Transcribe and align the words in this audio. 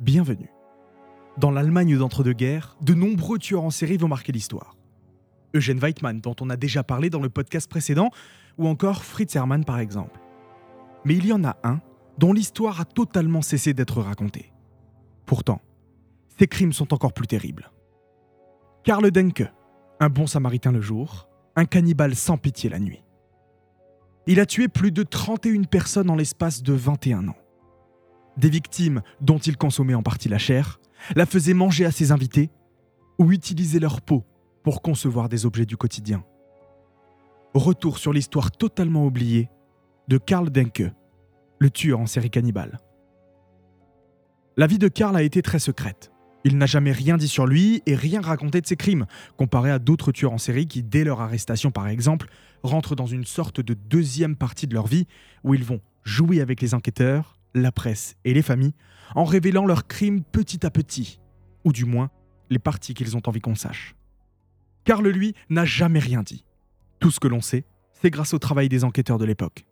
Bienvenue. 0.00 0.50
Dans 1.38 1.52
l'Allemagne 1.52 1.96
d'entre-deux-guerres, 1.96 2.76
de 2.80 2.94
nombreux 2.94 3.38
tueurs 3.38 3.62
en 3.62 3.70
série 3.70 3.96
vont 3.96 4.08
marquer 4.08 4.32
l'histoire. 4.32 4.76
Eugène 5.54 5.78
Weitmann, 5.78 6.20
dont 6.20 6.34
on 6.40 6.50
a 6.50 6.56
déjà 6.56 6.82
parlé 6.82 7.10
dans 7.10 7.20
le 7.20 7.28
podcast 7.28 7.70
précédent, 7.70 8.10
ou 8.58 8.66
encore 8.66 9.04
Fritz 9.04 9.36
Hermann 9.36 9.64
par 9.64 9.78
exemple. 9.78 10.18
Mais 11.04 11.14
il 11.14 11.26
y 11.26 11.32
en 11.32 11.44
a 11.44 11.56
un 11.62 11.80
dont 12.18 12.32
l'histoire 12.32 12.80
a 12.80 12.84
totalement 12.84 13.40
cessé 13.40 13.72
d'être 13.72 14.02
racontée. 14.02 14.52
Pourtant, 15.26 15.62
ses 16.38 16.48
crimes 16.48 16.72
sont 16.72 16.92
encore 16.92 17.12
plus 17.12 17.28
terribles. 17.28 17.70
Karl 18.82 19.08
Denke, 19.12 19.48
un 20.00 20.08
bon 20.08 20.26
samaritain 20.26 20.72
le 20.72 20.80
jour, 20.80 21.28
un 21.54 21.66
cannibale 21.66 22.16
sans 22.16 22.36
pitié 22.36 22.68
la 22.68 22.80
nuit. 22.80 23.04
Il 24.26 24.40
a 24.40 24.46
tué 24.46 24.66
plus 24.66 24.90
de 24.90 25.04
31 25.04 25.62
personnes 25.62 26.10
en 26.10 26.16
l'espace 26.16 26.64
de 26.64 26.72
21 26.72 27.28
ans 27.28 27.36
des 28.36 28.50
victimes 28.50 29.02
dont 29.20 29.38
il 29.38 29.56
consommait 29.56 29.94
en 29.94 30.02
partie 30.02 30.28
la 30.28 30.38
chair, 30.38 30.80
la 31.14 31.26
faisaient 31.26 31.54
manger 31.54 31.84
à 31.84 31.90
ses 31.90 32.12
invités 32.12 32.50
ou 33.18 33.32
utilisait 33.32 33.78
leur 33.78 34.00
peau 34.00 34.24
pour 34.62 34.82
concevoir 34.82 35.28
des 35.28 35.46
objets 35.46 35.66
du 35.66 35.76
quotidien. 35.76 36.24
Retour 37.54 37.98
sur 37.98 38.12
l'histoire 38.12 38.50
totalement 38.50 39.06
oubliée 39.06 39.48
de 40.08 40.18
Karl 40.18 40.50
Denke, 40.50 40.90
le 41.58 41.70
tueur 41.70 42.00
en 42.00 42.06
série 42.06 42.30
cannibale. 42.30 42.78
La 44.56 44.66
vie 44.66 44.78
de 44.78 44.88
Karl 44.88 45.16
a 45.16 45.22
été 45.22 45.42
très 45.42 45.58
secrète. 45.58 46.10
Il 46.44 46.58
n'a 46.58 46.66
jamais 46.66 46.92
rien 46.92 47.16
dit 47.16 47.28
sur 47.28 47.46
lui 47.46 47.82
et 47.86 47.94
rien 47.94 48.20
raconté 48.20 48.60
de 48.60 48.66
ses 48.66 48.76
crimes, 48.76 49.06
comparé 49.36 49.70
à 49.70 49.78
d'autres 49.78 50.12
tueurs 50.12 50.32
en 50.32 50.38
série 50.38 50.66
qui, 50.66 50.82
dès 50.82 51.02
leur 51.02 51.20
arrestation 51.20 51.70
par 51.70 51.88
exemple, 51.88 52.28
rentrent 52.62 52.94
dans 52.94 53.06
une 53.06 53.24
sorte 53.24 53.60
de 53.60 53.74
deuxième 53.74 54.36
partie 54.36 54.66
de 54.66 54.74
leur 54.74 54.86
vie 54.86 55.06
où 55.42 55.54
ils 55.54 55.64
vont 55.64 55.80
jouer 56.02 56.40
avec 56.40 56.60
les 56.60 56.74
enquêteurs, 56.74 57.38
la 57.54 57.72
presse 57.72 58.16
et 58.24 58.34
les 58.34 58.42
familles 58.42 58.74
en 59.14 59.24
révélant 59.24 59.66
leurs 59.66 59.86
crimes 59.86 60.22
petit 60.22 60.66
à 60.66 60.70
petit, 60.70 61.20
ou 61.64 61.72
du 61.72 61.84
moins 61.84 62.10
les 62.50 62.58
parties 62.58 62.94
qu'ils 62.94 63.16
ont 63.16 63.22
envie 63.26 63.40
qu'on 63.40 63.54
sache. 63.54 63.94
Karl, 64.84 65.08
lui, 65.08 65.34
n'a 65.48 65.64
jamais 65.64 65.98
rien 65.98 66.22
dit. 66.22 66.44
Tout 67.00 67.10
ce 67.10 67.20
que 67.20 67.28
l'on 67.28 67.40
sait, 67.40 67.64
c'est 67.92 68.10
grâce 68.10 68.34
au 68.34 68.38
travail 68.38 68.68
des 68.68 68.84
enquêteurs 68.84 69.18
de 69.18 69.24
l'époque. 69.24 69.64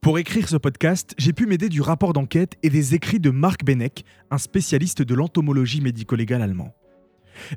Pour 0.00 0.18
écrire 0.18 0.48
ce 0.48 0.56
podcast, 0.56 1.14
j'ai 1.18 1.32
pu 1.32 1.46
m'aider 1.46 1.68
du 1.68 1.80
rapport 1.80 2.12
d'enquête 2.12 2.56
et 2.62 2.70
des 2.70 2.94
écrits 2.94 3.18
de 3.18 3.30
Marc 3.30 3.64
Beneck, 3.64 4.04
un 4.30 4.38
spécialiste 4.38 5.02
de 5.02 5.14
l'entomologie 5.14 5.80
médico-légale 5.80 6.42
allemand. 6.42 6.72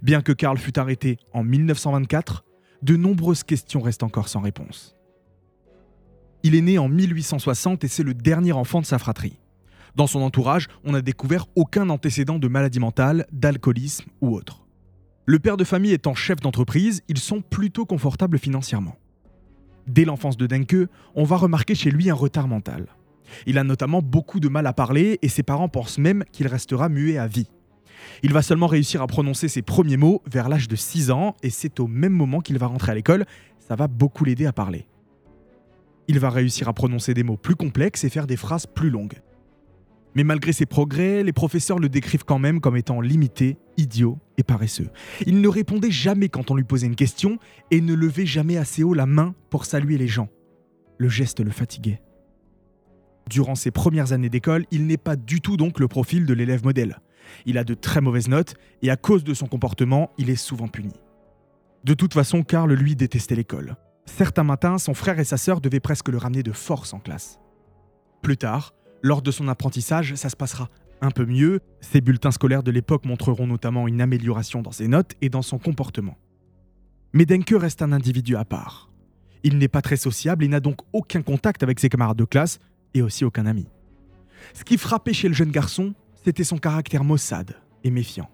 Bien 0.02 0.22
que 0.22 0.32
Karl 0.32 0.58
fût 0.58 0.80
arrêté 0.80 1.18
en 1.34 1.44
1924, 1.44 2.44
de 2.82 2.96
nombreuses 2.96 3.44
questions 3.44 3.82
restent 3.82 4.04
encore 4.04 4.30
sans 4.30 4.40
réponse. 4.40 4.99
Il 6.44 6.56
est 6.56 6.62
né 6.62 6.78
en 6.78 6.88
1860 6.88 7.84
et 7.84 7.88
c'est 7.90 8.04
le 8.04 8.14
dernier 8.14 8.54
enfant 8.54 8.80
de 8.80 8.86
sa 8.86 8.98
fratrie. 8.98 9.38
Dans 9.96 10.08
son 10.08 10.22
entourage, 10.22 10.68
on 10.86 10.94
n'a 10.94 11.02
découvert 11.02 11.48
aucun 11.56 11.90
antécédent 11.90 12.40
de 12.40 12.48
maladie 12.48 12.80
mentale, 12.80 13.26
d'alcoolisme 13.34 14.10
ou 14.22 14.36
autre. 14.36 14.66
Le 15.26 15.40
père 15.40 15.58
de 15.58 15.64
famille 15.64 15.92
étant 15.92 16.16
chef 16.16 16.40
d'entreprise, 16.40 17.02
ils 17.10 17.18
sont 17.18 17.42
plutôt 17.42 17.86
confortables 17.86 18.40
financièrement. 18.40 18.96
Dès 19.86 20.06
l'enfance 20.06 20.38
de 20.38 20.48
Denke, 20.48 20.88
on 21.16 21.24
va 21.24 21.36
remarquer 21.36 21.76
chez 21.76 21.92
lui 21.92 22.10
un 22.10 22.16
retard 22.16 22.48
mental. 22.48 22.88
Il 23.46 23.58
a 23.58 23.64
notamment 23.64 24.02
beaucoup 24.02 24.40
de 24.40 24.48
mal 24.48 24.66
à 24.66 24.74
parler 24.74 25.20
et 25.22 25.28
ses 25.28 25.44
parents 25.44 25.70
pensent 25.70 25.98
même 25.98 26.24
qu'il 26.32 26.48
restera 26.48 26.88
muet 26.88 27.18
à 27.18 27.28
vie. 27.28 27.50
Il 28.24 28.32
va 28.32 28.42
seulement 28.42 28.68
réussir 28.68 29.02
à 29.02 29.08
prononcer 29.08 29.50
ses 29.50 29.62
premiers 29.62 29.98
mots 29.98 30.24
vers 30.26 30.48
l'âge 30.48 30.68
de 30.68 30.76
6 30.76 31.12
ans 31.12 31.36
et 31.44 31.50
c'est 31.50 31.80
au 31.80 31.88
même 31.88 32.14
moment 32.14 32.40
qu'il 32.40 32.58
va 32.58 32.68
rentrer 32.68 32.94
à 32.94 32.96
l'école, 32.96 33.26
ça 33.60 33.76
va 33.76 33.88
beaucoup 33.88 34.24
l'aider 34.24 34.46
à 34.46 34.54
parler. 34.54 34.88
Il 36.10 36.18
va 36.18 36.32
réussir 36.32 36.68
à 36.68 36.74
prononcer 36.74 37.14
des 37.14 37.22
mots 37.22 37.38
plus 37.38 37.56
complexes 37.56 38.04
et 38.04 38.10
faire 38.10 38.26
des 38.26 38.36
phrases 38.36 38.66
plus 38.66 38.90
longues. 38.90 39.22
Mais 40.16 40.24
malgré 40.24 40.54
ses 40.54 40.66
progrès, 40.66 41.22
les 41.22 41.34
professeurs 41.34 41.78
le 41.78 41.88
décrivent 41.88 42.26
quand 42.26 42.40
même 42.40 42.62
comme 42.62 42.76
étant 42.76 43.00
limité, 43.00 43.58
idiot 43.78 44.18
et 44.40 44.44
paresseux. 44.44 44.90
Il 45.28 45.40
ne 45.40 45.48
répondait 45.48 45.92
jamais 45.92 46.28
quand 46.28 46.50
on 46.50 46.56
lui 46.56 46.64
posait 46.64 46.88
une 46.88 46.96
question 46.96 47.38
et 47.70 47.80
ne 47.80 47.94
levait 47.94 48.26
jamais 48.26 48.58
assez 48.58 48.82
haut 48.82 48.96
la 48.96 49.06
main 49.06 49.36
pour 49.52 49.66
saluer 49.66 50.00
les 50.00 50.08
gens. 50.08 50.30
Le 50.98 51.10
geste 51.10 51.42
le 51.42 51.52
fatiguait. 51.52 52.02
Durant 53.30 53.54
ses 53.54 53.70
premières 53.70 54.12
années 54.12 54.30
d'école, 54.30 54.66
il 54.72 54.88
n'est 54.88 54.98
pas 54.98 55.16
du 55.16 55.42
tout 55.42 55.58
donc 55.58 55.80
le 55.80 55.88
profil 55.88 56.26
de 56.26 56.34
l'élève 56.34 56.64
modèle. 56.64 57.02
Il 57.46 57.60
a 57.60 57.64
de 57.64 57.76
très 57.76 58.02
mauvaises 58.02 58.30
notes 58.30 58.56
et 58.82 58.90
à 58.90 58.98
cause 58.98 59.24
de 59.24 59.36
son 59.36 59.46
comportement, 59.46 60.10
il 60.18 60.32
est 60.32 60.36
souvent 60.36 60.70
puni. 60.70 60.96
De 61.84 61.94
toute 61.94 62.16
façon, 62.16 62.42
Karl 62.42 62.74
lui 62.74 62.96
détestait 62.96 63.36
l'école. 63.36 63.76
Certains 64.18 64.44
matins, 64.44 64.78
son 64.78 64.94
frère 64.94 65.20
et 65.20 65.24
sa 65.24 65.38
sœur 65.38 65.62
devaient 65.62 65.80
presque 65.80 66.10
le 66.10 66.18
ramener 66.18 66.44
de 66.44 66.52
force 66.52 66.94
en 66.94 67.00
classe. 67.00 67.40
Plus 68.22 68.36
tard, 68.36 68.74
lors 69.02 69.22
de 69.22 69.32
son 69.32 69.48
apprentissage, 69.48 70.16
ça 70.16 70.30
se 70.30 70.36
passera 70.36 70.68
un 71.00 71.12
peu 71.12 71.26
mieux. 71.26 71.62
Ses 71.80 72.02
bulletins 72.02 72.32
scolaires 72.32 72.64
de 72.64 72.72
l'époque 72.72 73.06
montreront 73.06 73.48
notamment 73.48 73.88
une 73.88 74.02
amélioration 74.02 74.62
dans 74.62 74.74
ses 74.74 74.90
notes 74.90 75.14
et 75.22 75.30
dans 75.30 75.42
son 75.42 75.58
comportement. 75.58 76.18
Mais 77.14 77.26
Denke 77.26 77.54
reste 77.56 77.82
un 77.82 77.94
individu 77.94 78.36
à 78.36 78.44
part. 78.44 78.90
Il 79.44 79.58
n'est 79.58 79.70
pas 79.70 79.82
très 79.82 79.96
sociable 79.96 80.44
et 80.44 80.50
n'a 80.50 80.60
donc 80.60 80.80
aucun 80.92 81.22
contact 81.22 81.64
avec 81.64 81.80
ses 81.80 81.88
camarades 81.88 82.18
de 82.18 82.26
classe 82.26 82.60
et 82.94 83.02
aussi 83.02 83.24
aucun 83.24 83.46
ami. 83.46 83.68
Ce 84.54 84.66
qui 84.66 84.78
frappait 84.78 85.14
chez 85.14 85.30
le 85.30 85.34
jeune 85.34 85.52
garçon, 85.52 85.94
c'était 86.26 86.44
son 86.44 86.58
caractère 86.58 87.06
maussade 87.06 87.56
et 87.86 87.92
méfiant. 87.92 88.30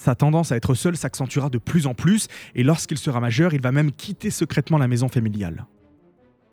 Sa 0.00 0.14
tendance 0.14 0.50
à 0.50 0.56
être 0.56 0.72
seul 0.72 0.96
s'accentuera 0.96 1.50
de 1.50 1.58
plus 1.58 1.86
en 1.86 1.92
plus 1.92 2.28
et 2.54 2.62
lorsqu'il 2.62 2.96
sera 2.96 3.20
majeur, 3.20 3.52
il 3.52 3.60
va 3.60 3.70
même 3.70 3.92
quitter 3.92 4.30
secrètement 4.30 4.78
la 4.78 4.88
maison 4.88 5.08
familiale. 5.08 5.66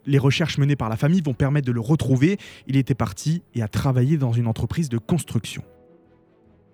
Les 0.05 0.17
recherches 0.17 0.57
menées 0.57 0.75
par 0.75 0.89
la 0.89 0.97
famille 0.97 1.21
vont 1.21 1.33
permettre 1.33 1.65
de 1.65 1.71
le 1.71 1.79
retrouver. 1.79 2.39
Il 2.67 2.75
était 2.75 2.93
parti 2.93 3.43
et 3.55 3.61
a 3.61 3.69
travaillé 3.69 4.17
dans 4.17 4.33
une 4.33 4.47
entreprise 4.47 4.89
de 4.89 4.97
construction. 4.97 5.63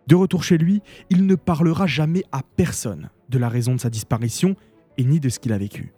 De 0.07 0.15
retour 0.15 0.43
chez 0.43 0.57
lui, 0.57 0.81
il 1.11 1.27
ne 1.27 1.35
parlera 1.35 1.85
jamais 1.85 2.23
à 2.31 2.41
personne 2.41 3.11
de 3.29 3.37
la 3.37 3.49
raison 3.49 3.75
de 3.75 3.79
sa 3.79 3.91
disparition 3.91 4.55
et 4.97 5.03
ni 5.03 5.19
de 5.19 5.29
ce 5.29 5.37
qu'il 5.37 5.53
a 5.53 5.59
vécu. 5.59 5.93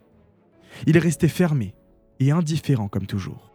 Il 0.87 0.97
est 0.97 0.99
resté 0.99 1.29
fermé 1.29 1.73
et 2.19 2.31
indifférent 2.31 2.89
comme 2.89 3.07
toujours. 3.07 3.54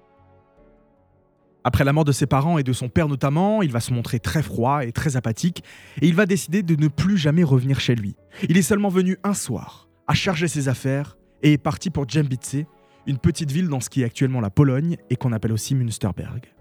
Après 1.62 1.84
la 1.84 1.92
mort 1.92 2.04
de 2.04 2.12
ses 2.12 2.26
parents 2.26 2.58
et 2.58 2.62
de 2.62 2.72
son 2.72 2.88
père 2.88 3.08
notamment, 3.08 3.60
il 3.60 3.70
va 3.70 3.80
se 3.80 3.92
montrer 3.92 4.18
très 4.18 4.42
froid 4.42 4.84
et 4.84 4.92
très 4.92 5.16
apathique, 5.16 5.62
et 6.00 6.08
il 6.08 6.14
va 6.14 6.24
décider 6.24 6.62
de 6.62 6.74
ne 6.74 6.88
plus 6.88 7.18
jamais 7.18 7.44
revenir 7.44 7.80
chez 7.80 7.94
lui. 7.94 8.16
Il 8.48 8.56
est 8.56 8.62
seulement 8.62 8.88
venu 8.88 9.18
un 9.24 9.34
soir, 9.34 9.88
à 10.06 10.14
charger 10.14 10.48
ses 10.48 10.68
affaires, 10.68 11.18
et 11.42 11.52
est 11.52 11.58
parti 11.58 11.90
pour 11.90 12.08
Djembice, 12.08 12.64
une 13.06 13.18
petite 13.18 13.50
ville 13.50 13.68
dans 13.68 13.80
ce 13.80 13.90
qui 13.90 14.02
est 14.02 14.04
actuellement 14.04 14.40
la 14.40 14.50
Pologne 14.50 14.96
et 15.10 15.16
qu'on 15.16 15.32
appelle 15.32 15.52
aussi 15.52 15.74
Münsterberg. 15.74 16.52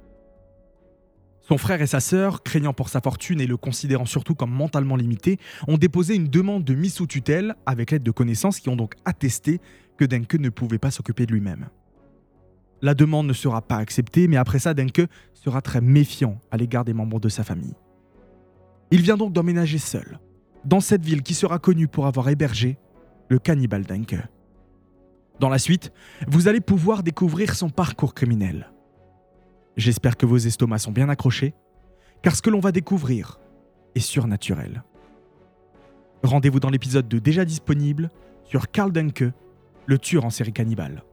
Son 1.41 1.57
frère 1.57 1.81
et 1.81 1.87
sa 1.87 1.99
sœur, 1.99 2.43
craignant 2.43 2.73
pour 2.73 2.89
sa 2.89 3.01
fortune 3.01 3.41
et 3.41 3.47
le 3.47 3.57
considérant 3.57 4.05
surtout 4.05 4.35
comme 4.35 4.51
mentalement 4.51 4.95
limité, 4.95 5.39
ont 5.67 5.77
déposé 5.77 6.15
une 6.15 6.27
demande 6.27 6.63
de 6.63 6.75
mise 6.75 6.93
sous 6.93 7.07
tutelle 7.07 7.55
avec 7.65 7.91
l'aide 7.91 8.03
de 8.03 8.11
connaissances 8.11 8.59
qui 8.59 8.69
ont 8.69 8.75
donc 8.75 8.93
attesté 9.05 9.59
que 9.97 10.05
Denke 10.05 10.35
ne 10.35 10.49
pouvait 10.49 10.77
pas 10.77 10.91
s'occuper 10.91 11.25
de 11.25 11.31
lui-même. 11.31 11.69
La 12.81 12.93
demande 12.93 13.27
ne 13.27 13.33
sera 13.33 13.61
pas 13.61 13.77
acceptée, 13.77 14.27
mais 14.27 14.37
après 14.37 14.59
ça, 14.59 14.73
Denke 14.73 15.07
sera 15.33 15.61
très 15.61 15.81
méfiant 15.81 16.39
à 16.51 16.57
l'égard 16.57 16.85
des 16.85 16.93
membres 16.93 17.19
de 17.19 17.29
sa 17.29 17.43
famille. 17.43 17.75
Il 18.91 19.01
vient 19.01 19.17
donc 19.17 19.33
d'emménager 19.33 19.77
seul, 19.77 20.19
dans 20.65 20.79
cette 20.79 21.03
ville 21.03 21.21
qui 21.21 21.33
sera 21.33 21.59
connue 21.59 21.87
pour 21.87 22.07
avoir 22.07 22.29
hébergé 22.29 22.77
le 23.29 23.37
cannibale 23.37 23.85
Denke. 23.85 24.15
Dans 25.39 25.49
la 25.49 25.59
suite, 25.59 25.91
vous 26.27 26.47
allez 26.47 26.61
pouvoir 26.61 27.03
découvrir 27.03 27.55
son 27.55 27.69
parcours 27.69 28.13
criminel. 28.13 28.71
J'espère 29.77 30.17
que 30.17 30.25
vos 30.25 30.37
estomacs 30.37 30.81
sont 30.81 30.91
bien 30.91 31.09
accrochés, 31.09 31.53
car 32.21 32.35
ce 32.35 32.41
que 32.41 32.49
l'on 32.49 32.59
va 32.59 32.71
découvrir 32.71 33.39
est 33.95 34.01
surnaturel. 34.01 34.83
Rendez-vous 36.23 36.59
dans 36.59 36.69
l'épisode 36.69 37.07
de 37.07 37.19
déjà 37.19 37.45
disponible 37.45 38.09
sur 38.43 38.69
Karl 38.69 38.91
Denke, 38.91 39.31
le 39.85 39.97
tueur 39.97 40.25
en 40.25 40.29
série 40.29 40.51
cannibale. 40.51 41.03